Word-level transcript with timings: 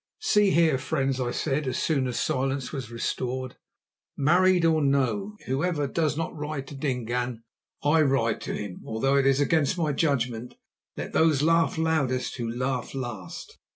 "See 0.23 0.49
here, 0.49 0.79
friends," 0.79 1.21
I 1.21 1.29
said, 1.29 1.67
as 1.67 1.77
soon 1.77 2.07
as 2.07 2.19
silence 2.19 2.71
was 2.71 2.89
restored; 2.89 3.57
"married 4.17 4.65
or 4.65 4.81
no, 4.81 5.35
whoever 5.45 5.85
does 5.85 6.17
not 6.17 6.35
ride 6.35 6.65
to 6.69 6.75
Dingaan, 6.75 7.43
I 7.83 8.01
ride 8.01 8.41
to 8.41 8.53
him, 8.55 8.81
although 8.83 9.15
it 9.17 9.27
is 9.27 9.39
against 9.39 9.77
my 9.77 9.91
judgment. 9.91 10.55
Let 10.97 11.13
those 11.13 11.43
laugh 11.43 11.77
loudest 11.77 12.37
who 12.37 12.49
laugh 12.49 12.95
last." 12.95 13.59